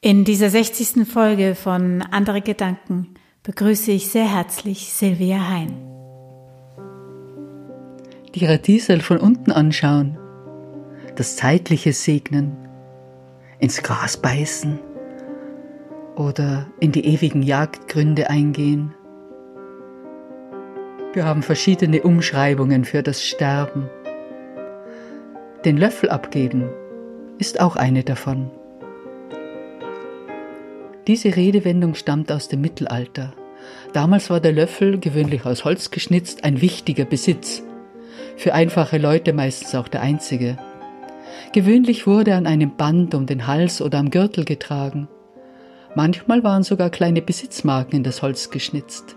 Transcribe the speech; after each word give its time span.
In 0.00 0.24
dieser 0.24 0.48
60. 0.48 1.08
Folge 1.08 1.56
von 1.56 2.02
Andere 2.02 2.40
Gedanken 2.40 3.14
begrüße 3.42 3.90
ich 3.90 4.06
sehr 4.06 4.32
herzlich 4.32 4.92
Silvia 4.92 5.48
Hein. 5.48 5.74
Die 8.36 8.46
Radiesel 8.46 9.00
von 9.00 9.18
unten 9.18 9.50
anschauen, 9.50 10.16
das 11.16 11.34
Zeitliche 11.34 11.92
segnen, 11.92 12.56
ins 13.58 13.82
Gras 13.82 14.18
beißen 14.18 14.78
oder 16.14 16.68
in 16.78 16.92
die 16.92 17.04
ewigen 17.04 17.42
Jagdgründe 17.42 18.30
eingehen. 18.30 18.94
Wir 21.12 21.24
haben 21.24 21.42
verschiedene 21.42 22.04
Umschreibungen 22.04 22.84
für 22.84 23.02
das 23.02 23.24
Sterben. 23.24 23.90
Den 25.64 25.76
Löffel 25.76 26.08
abgeben 26.08 26.70
ist 27.38 27.58
auch 27.58 27.74
eine 27.74 28.04
davon. 28.04 28.52
Diese 31.08 31.34
Redewendung 31.34 31.94
stammt 31.94 32.30
aus 32.30 32.48
dem 32.48 32.60
Mittelalter. 32.60 33.32
Damals 33.94 34.28
war 34.28 34.40
der 34.40 34.52
Löffel, 34.52 35.00
gewöhnlich 35.00 35.46
aus 35.46 35.64
Holz 35.64 35.90
geschnitzt, 35.90 36.44
ein 36.44 36.60
wichtiger 36.60 37.06
Besitz. 37.06 37.62
Für 38.36 38.52
einfache 38.52 38.98
Leute 38.98 39.32
meistens 39.32 39.74
auch 39.74 39.88
der 39.88 40.02
einzige. 40.02 40.58
Gewöhnlich 41.54 42.06
wurde 42.06 42.34
an 42.34 42.46
einem 42.46 42.76
Band 42.76 43.14
um 43.14 43.24
den 43.24 43.46
Hals 43.46 43.80
oder 43.80 43.98
am 43.98 44.10
Gürtel 44.10 44.44
getragen. 44.44 45.08
Manchmal 45.94 46.44
waren 46.44 46.62
sogar 46.62 46.90
kleine 46.90 47.22
Besitzmarken 47.22 47.96
in 47.96 48.02
das 48.02 48.20
Holz 48.20 48.50
geschnitzt. 48.50 49.16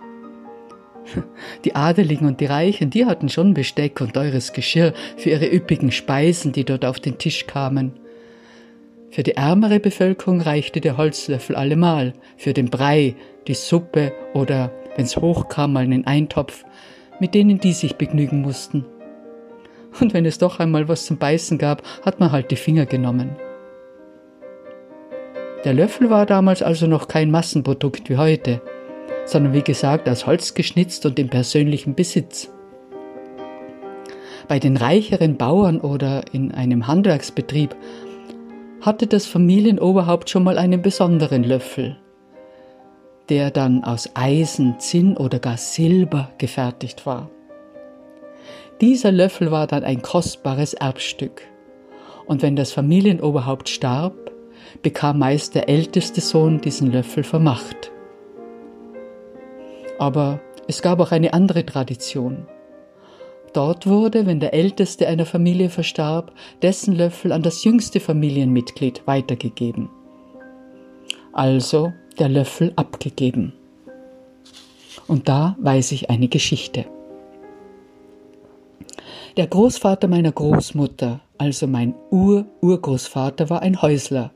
Die 1.66 1.76
Adeligen 1.76 2.26
und 2.26 2.40
die 2.40 2.46
Reichen, 2.46 2.90
die 2.90 3.06
hatten 3.06 3.28
schon 3.28 3.54
Besteck 3.54 4.00
und 4.00 4.14
teures 4.14 4.54
Geschirr 4.54 4.94
für 5.18 5.32
ihre 5.32 5.54
üppigen 5.54 5.92
Speisen, 5.92 6.54
die 6.54 6.64
dort 6.64 6.86
auf 6.86 7.02
den 7.02 7.18
Tisch 7.18 7.48
kamen. 7.48 8.00
Für 9.12 9.24
die 9.24 9.36
ärmere 9.36 9.82
Bevölkerung 9.82 10.40
reichte 10.40 10.80
der 10.80 10.96
Holzlöffel 10.96 11.58
allemal, 11.58 12.14
für 12.38 12.54
den 12.54 12.70
Brei, 12.70 13.16
die 13.46 13.54
Suppe 13.54 14.14
oder, 14.34 14.72
wenn's 14.96 15.18
hochkam, 15.18 15.74
mal 15.74 15.84
einen 15.84 16.08
Eintopf, 16.08 16.64
mit 17.20 17.36
denen 17.36 17.60
die 17.60 17.74
sich 17.74 17.98
begnügen 17.98 18.42
mussten. 18.42 18.86
Und 20.00 20.14
wenn 20.14 20.26
es 20.26 20.38
doch 20.38 20.60
einmal 20.60 20.88
was 20.88 21.06
zum 21.06 21.18
Beißen 21.18 21.58
gab, 21.58 21.84
hat 22.06 22.22
man 22.22 22.32
halt 22.32 22.52
die 22.52 22.56
Finger 22.56 22.86
genommen. 22.86 23.36
Der 25.66 25.74
Löffel 25.74 26.10
war 26.10 26.26
damals 26.26 26.64
also 26.64 26.88
noch 26.88 27.10
kein 27.10 27.32
Massenprodukt 27.32 28.10
wie 28.10 28.16
heute, 28.16 28.62
sondern 29.26 29.52
wie 29.52 29.62
gesagt 29.62 30.08
aus 30.08 30.26
Holz 30.26 30.54
geschnitzt 30.54 31.06
und 31.06 31.20
im 31.20 31.28
persönlichen 31.28 31.96
Besitz. 31.96 32.50
Bei 34.48 34.58
den 34.58 34.78
reicheren 34.78 35.36
Bauern 35.36 35.82
oder 35.82 36.24
in 36.32 36.54
einem 36.54 36.88
Handwerksbetrieb 36.88 37.76
hatte 38.82 39.06
das 39.08 39.28
Familienoberhaupt 39.28 40.30
schon 40.30 40.44
mal 40.44 40.58
einen 40.58 40.82
besonderen 40.82 41.44
Löffel, 41.44 41.98
der 43.30 43.52
dann 43.52 43.84
aus 43.84 44.10
Eisen, 44.16 44.80
Zinn 44.80 45.16
oder 45.16 45.40
gar 45.40 45.58
Silber 45.58 46.32
gefertigt 46.38 47.06
war. 47.06 47.30
Dieser 48.82 49.12
Löffel 49.12 49.52
war 49.52 49.68
dann 49.68 49.84
ein 49.84 50.02
kostbares 50.02 50.74
Erbstück. 50.74 51.44
Und 52.26 52.42
wenn 52.42 52.56
das 52.56 52.72
Familienoberhaupt 52.72 53.70
starb, 53.70 54.32
bekam 54.82 55.20
meist 55.20 55.54
der 55.54 55.70
älteste 55.70 56.22
Sohn 56.22 56.62
diesen 56.62 56.92
Löffel 56.92 57.24
vermacht. 57.24 57.92
Aber 60.00 60.40
es 60.68 60.82
gab 60.82 61.00
auch 61.00 61.12
eine 61.12 61.34
andere 61.34 61.66
Tradition. 61.66 62.48
Dort 63.54 63.86
wurde, 63.86 64.26
wenn 64.26 64.40
der 64.40 64.54
Älteste 64.54 65.08
einer 65.08 65.26
Familie 65.26 65.70
verstarb, 65.70 66.32
dessen 66.62 66.96
Löffel 66.96 67.32
an 67.34 67.42
das 67.42 67.64
jüngste 67.64 68.00
Familienmitglied 68.00 69.02
weitergegeben. 69.06 69.90
Also 71.34 71.92
der 72.18 72.30
Löffel 72.30 72.72
abgegeben. 72.76 73.54
Und 75.08 75.28
da 75.28 75.58
weiß 75.60 75.92
ich 75.92 76.10
eine 76.10 76.30
Geschichte. 76.30 76.86
Der 79.38 79.48
Großvater 79.48 80.08
meiner 80.08 80.32
Großmutter, 80.32 81.22
also 81.38 81.68
mein 81.68 81.96
Ur-Urgroßvater, 82.10 83.50
war 83.50 83.62
ein 83.62 83.82
Häusler. 83.82 84.32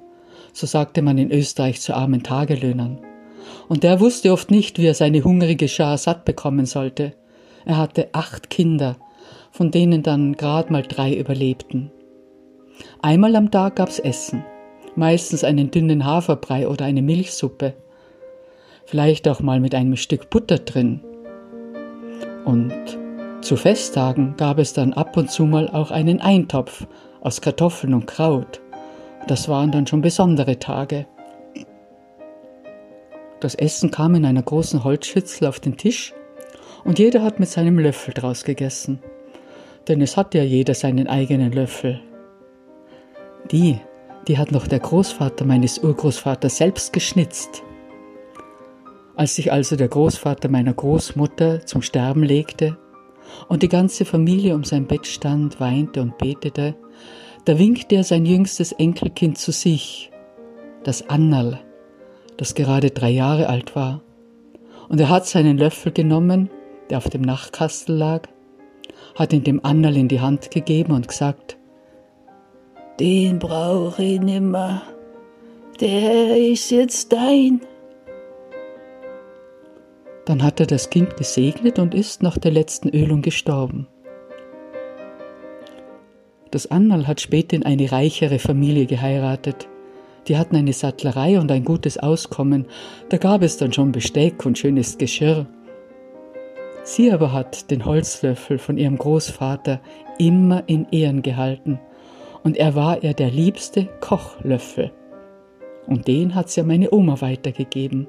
So 0.51 0.67
sagte 0.67 1.01
man 1.01 1.17
in 1.17 1.31
Österreich 1.31 1.81
zu 1.81 1.93
armen 1.93 2.23
Tagelöhnern. 2.23 2.99
Und 3.67 3.83
der 3.83 3.99
wusste 3.99 4.31
oft 4.31 4.51
nicht, 4.51 4.79
wie 4.79 4.87
er 4.87 4.93
seine 4.93 5.23
hungrige 5.23 5.67
Schar 5.67 5.97
satt 5.97 6.25
bekommen 6.25 6.65
sollte. 6.65 7.13
Er 7.65 7.77
hatte 7.77 8.09
acht 8.13 8.49
Kinder 8.49 8.97
von 9.51 9.71
denen 9.71 10.03
dann 10.03 10.33
gerade 10.33 10.71
mal 10.71 10.81
drei 10.81 11.15
überlebten. 11.15 11.91
Einmal 13.01 13.35
am 13.37 13.51
Tag 13.51 13.77
gab's 13.77 13.99
Essen, 13.99 14.43
meistens 14.95 15.45
einen 15.45 15.71
dünnen 15.71 16.05
Haferbrei 16.05 16.67
oder 16.67 16.83
eine 16.83 17.01
Milchsuppe, 17.01 17.73
vielleicht 18.85 19.29
auch 19.29 19.39
mal 19.39 19.61
mit 19.61 19.73
einem 19.73 19.95
Stück 19.95 20.29
Butter 20.29 20.59
drin. 20.59 21.01
Und 22.43 22.73
zu 23.41 23.55
Festtagen 23.55 24.35
gab 24.35 24.59
es 24.59 24.73
dann 24.73 24.91
ab 24.91 25.15
und 25.15 25.31
zu 25.31 25.45
mal 25.45 25.69
auch 25.69 25.91
einen 25.91 26.19
Eintopf 26.19 26.85
aus 27.21 27.39
Kartoffeln 27.39 27.93
und 27.93 28.07
Kraut. 28.07 28.61
Das 29.27 29.47
waren 29.47 29.71
dann 29.71 29.87
schon 29.87 30.01
besondere 30.01 30.59
Tage. 30.59 31.07
Das 33.39 33.55
Essen 33.55 33.89
kam 33.89 34.15
in 34.15 34.25
einer 34.25 34.43
großen 34.43 34.83
Holzschützel 34.83 35.47
auf 35.47 35.59
den 35.59 35.77
Tisch 35.77 36.13
und 36.83 36.99
jeder 36.99 37.23
hat 37.23 37.39
mit 37.39 37.49
seinem 37.49 37.79
Löffel 37.79 38.13
draus 38.13 38.43
gegessen 38.43 38.99
denn 39.87 40.01
es 40.01 40.17
hat 40.17 40.33
ja 40.33 40.43
jeder 40.43 40.73
seinen 40.73 41.07
eigenen 41.07 41.51
Löffel. 41.51 42.01
Die, 43.51 43.79
die 44.27 44.37
hat 44.37 44.51
noch 44.51 44.67
der 44.67 44.79
Großvater 44.79 45.45
meines 45.45 45.79
Urgroßvaters 45.79 46.57
selbst 46.57 46.93
geschnitzt. 46.93 47.63
Als 49.15 49.35
sich 49.35 49.51
also 49.51 49.75
der 49.75 49.87
Großvater 49.87 50.49
meiner 50.49 50.73
Großmutter 50.73 51.65
zum 51.65 51.81
Sterben 51.81 52.23
legte 52.23 52.77
und 53.47 53.63
die 53.63 53.69
ganze 53.69 54.05
Familie 54.05 54.55
um 54.55 54.63
sein 54.63 54.87
Bett 54.87 55.07
stand, 55.07 55.59
weinte 55.59 56.01
und 56.01 56.17
betete, 56.17 56.75
da 57.45 57.59
winkte 57.59 57.95
er 57.95 58.03
sein 58.03 58.25
jüngstes 58.25 58.71
Enkelkind 58.71 59.37
zu 59.37 59.51
sich, 59.51 60.11
das 60.83 61.09
Annal, 61.09 61.61
das 62.37 62.55
gerade 62.55 62.89
drei 62.89 63.11
Jahre 63.11 63.47
alt 63.47 63.75
war, 63.75 64.01
und 64.89 64.99
er 64.99 65.09
hat 65.09 65.25
seinen 65.25 65.57
Löffel 65.57 65.91
genommen, 65.91 66.49
der 66.89 66.97
auf 66.97 67.09
dem 67.09 67.21
Nachtkastel 67.21 67.95
lag, 67.95 68.27
hat 69.15 69.33
ihn 69.33 69.43
dem 69.43 69.63
Annal 69.63 69.97
in 69.97 70.07
die 70.07 70.19
Hand 70.19 70.51
gegeben 70.51 70.93
und 70.93 71.07
gesagt, 71.07 71.57
den 72.99 73.39
brauche 73.39 74.03
ich 74.03 74.21
nimmer, 74.21 74.81
der 75.81 76.37
ist 76.37 76.69
jetzt 76.71 77.11
dein. 77.11 77.61
Dann 80.25 80.41
hat 80.41 80.59
er 80.59 80.65
das 80.65 80.89
Kind 80.89 81.17
gesegnet 81.17 81.77
und 81.77 81.93
ist 81.93 82.23
nach 82.23 82.37
der 82.37 82.51
letzten 82.51 82.89
Ölung 82.89 83.21
gestorben. 83.21 83.87
Das 86.51 86.71
Annal 86.71 87.05
hat 87.05 87.21
später 87.21 87.55
in 87.55 87.65
eine 87.65 87.91
reichere 87.91 88.39
Familie 88.39 88.85
geheiratet. 88.85 89.67
Die 90.27 90.37
hatten 90.37 90.55
eine 90.55 90.73
Sattlerei 90.73 91.39
und 91.39 91.51
ein 91.51 91.65
gutes 91.65 91.97
Auskommen. 91.97 92.65
Da 93.09 93.17
gab 93.17 93.41
es 93.41 93.57
dann 93.57 93.73
schon 93.73 93.91
Besteck 93.91 94.45
und 94.45 94.57
schönes 94.57 94.97
Geschirr. 94.97 95.47
Sie 96.85 97.11
aber 97.11 97.33
hat 97.33 97.71
den 97.71 97.83
Holzlöffel 97.83 98.59
von 98.59 98.77
ihrem 98.77 98.99
Großvater 98.99 99.81
immer 100.19 100.63
in 100.67 100.85
Ehren 100.91 101.23
gehalten, 101.23 101.79
und 102.43 102.57
er 102.57 102.75
war 102.75 103.03
ihr 103.03 103.15
der 103.15 103.31
liebste 103.31 103.89
Kochlöffel. 104.01 104.91
Und 105.87 106.07
den 106.07 106.35
hat 106.35 106.51
sie 106.51 106.61
an 106.61 106.67
meine 106.67 106.93
Oma 106.93 107.19
weitergegeben. 107.21 108.05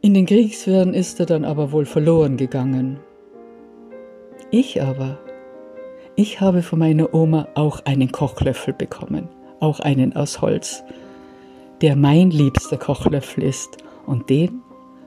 In 0.00 0.12
den 0.12 0.26
Kriegswirren 0.26 0.92
ist 0.92 1.20
er 1.20 1.26
dann 1.26 1.44
aber 1.44 1.70
wohl 1.70 1.86
verloren 1.86 2.36
gegangen. 2.36 2.98
Ich 4.50 4.82
aber, 4.82 5.20
ich 6.16 6.40
habe 6.40 6.62
von 6.62 6.80
meiner 6.80 7.14
Oma 7.14 7.46
auch 7.54 7.84
einen 7.84 8.10
Kochlöffel 8.10 8.74
bekommen, 8.74 9.28
auch 9.60 9.78
einen 9.78 10.16
aus 10.16 10.40
Holz, 10.40 10.82
der 11.80 11.94
mein 11.94 12.32
liebster 12.32 12.76
Kochlöffel 12.76 13.44
ist, 13.44 13.78
und 14.04 14.28
den 14.30 14.62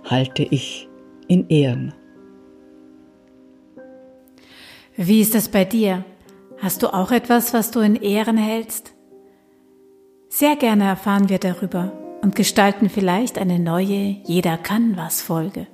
halte 0.06 0.44
ich 0.44 0.88
in 1.32 1.48
Ehren. 1.48 1.94
Wie 4.98 5.22
ist 5.22 5.34
das 5.34 5.48
bei 5.48 5.64
dir? 5.64 6.04
Hast 6.60 6.84
du 6.84 6.94
auch 6.94 7.12
etwas, 7.12 7.54
was 7.54 7.72
du 7.72 7.80
in 7.80 7.96
Ehren 7.96 8.36
hältst? 8.36 8.92
Sehr 10.28 10.58
gerne 10.58 10.84
erfahren 10.84 11.30
wir 11.30 11.40
darüber 11.40 11.94
und 12.22 12.36
gestalten 12.36 12.90
vielleicht 12.90 13.38
eine 13.38 13.60
neue 13.60 14.18
Jeder 14.26 14.58
kann 14.58 14.98
was 14.98 15.22
Folge. 15.22 15.68